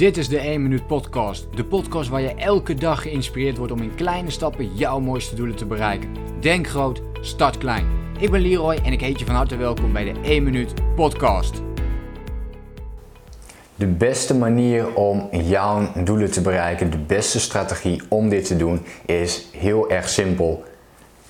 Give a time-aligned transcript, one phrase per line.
[0.00, 1.46] Dit is de 1 Minuut Podcast.
[1.54, 5.56] De podcast waar je elke dag geïnspireerd wordt om in kleine stappen jouw mooiste doelen
[5.56, 6.08] te bereiken.
[6.40, 7.86] Denk groot, start klein.
[8.18, 11.62] Ik ben Leroy en ik heet je van harte welkom bij de 1 Minuut Podcast.
[13.74, 18.80] De beste manier om jouw doelen te bereiken, de beste strategie om dit te doen,
[19.06, 20.64] is heel erg simpel.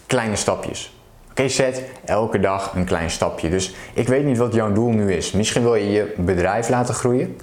[0.06, 0.94] Kleine stapjes.
[1.30, 3.50] Oké, zet elke dag een klein stapje.
[3.50, 5.32] Dus ik weet niet wat jouw doel nu is.
[5.32, 7.36] Misschien wil je je bedrijf laten groeien.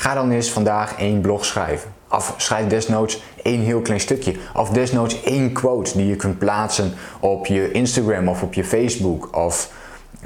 [0.00, 1.92] Ga dan eens vandaag één blog schrijven.
[2.10, 4.34] Of schrijf desnoods één heel klein stukje.
[4.54, 9.36] Of desnoods één quote die je kunt plaatsen op je Instagram of op je Facebook.
[9.36, 9.72] Of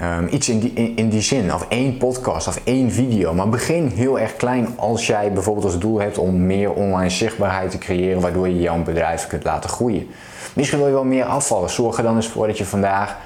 [0.03, 1.55] um, iets in die, in, in, die zin.
[1.55, 3.35] Of één podcast of één video.
[3.35, 7.71] Maar begin heel erg klein als jij bijvoorbeeld als doel hebt om meer online zichtbaarheid
[7.71, 8.21] te creëren.
[8.21, 10.07] Waardoor je jouw bedrijf kunt laten groeien.
[10.53, 11.71] Misschien wil je wel meer afvallen.
[11.71, 13.17] Zorg er dan eens voor dat je vandaag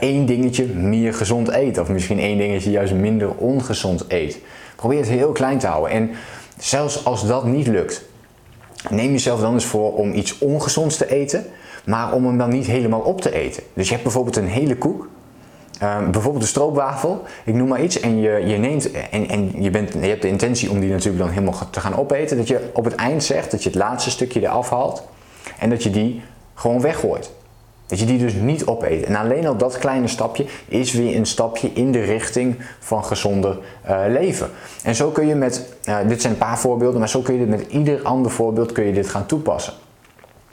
[0.00, 1.78] één dingetje meer gezond eet.
[1.78, 4.38] Of misschien één dingetje juist minder ongezond eet.
[4.76, 5.90] Probeer het heel klein te houden.
[5.90, 6.10] En
[6.58, 8.04] zelfs als dat niet lukt,
[8.90, 11.46] neem jezelf dan eens voor om iets ongezonds te eten,
[11.84, 13.62] maar om hem dan niet helemaal op te eten.
[13.74, 15.08] Dus je hebt bijvoorbeeld een hele koek,
[15.82, 19.70] um, bijvoorbeeld een stroopwafel, ik noem maar iets, en je, je neemt en, en je,
[19.70, 22.70] bent, je hebt de intentie om die natuurlijk dan helemaal te gaan opeten, dat je
[22.72, 25.02] op het eind zegt dat je het laatste stukje eraf haalt
[25.58, 26.22] en dat je die
[26.54, 27.30] gewoon weggooit.
[27.90, 29.04] Dat je die dus niet opeet.
[29.04, 33.58] En alleen al dat kleine stapje is weer een stapje in de richting van gezonder
[33.88, 34.50] uh, leven.
[34.82, 37.40] En zo kun je met, uh, dit zijn een paar voorbeelden, maar zo kun je
[37.40, 39.72] dit met ieder ander voorbeeld kun je dit gaan toepassen.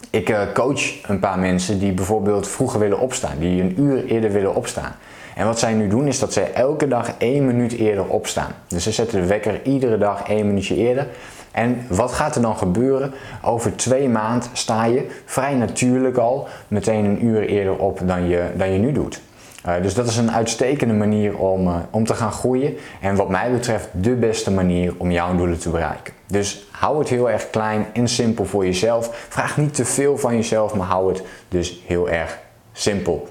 [0.09, 4.31] Ik uh, coach een paar mensen die bijvoorbeeld vroeger willen opstaan, die een uur eerder
[4.31, 4.95] willen opstaan.
[5.35, 8.51] En wat zij nu doen is dat zij elke dag één minuut eerder opstaan.
[8.67, 11.07] Dus ze zetten de wekker iedere dag één minuutje eerder.
[11.51, 13.13] En wat gaat er dan gebeuren?
[13.43, 18.51] Over twee maanden sta je vrij natuurlijk al meteen een uur eerder op dan je,
[18.55, 19.21] dan je nu doet.
[19.67, 22.77] Uh, dus dat is een uitstekende manier om, uh, om te gaan groeien.
[23.01, 26.13] En wat mij betreft de beste manier om jouw doelen te bereiken.
[26.27, 29.25] Dus hou het heel erg klein en simpel voor jezelf.
[29.29, 32.39] Vraag niet te veel van jezelf, maar hou het dus heel erg
[32.71, 33.27] simpel.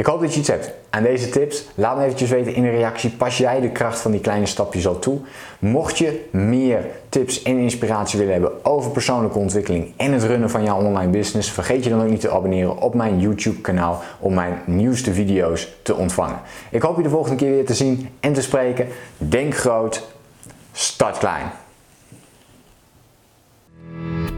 [0.00, 1.64] Ik hoop dat je iets hebt aan deze tips.
[1.74, 3.10] Laat me eventjes weten in een reactie.
[3.10, 5.18] Pas jij de kracht van die kleine stapjes al toe?
[5.58, 10.64] Mocht je meer tips en inspiratie willen hebben over persoonlijke ontwikkeling en het runnen van
[10.64, 14.34] jouw online business, vergeet je dan ook niet te abonneren op mijn YouTube kanaal om
[14.34, 16.40] mijn nieuwste video's te ontvangen.
[16.70, 18.88] Ik hoop je de volgende keer weer te zien en te spreken.
[19.16, 20.06] Denk groot,
[20.72, 21.52] start klein.